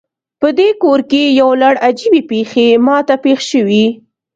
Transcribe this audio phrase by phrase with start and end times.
[0.39, 3.85] پدې کور کې یو لړ عجیبې پیښې ما ته پیښ شوي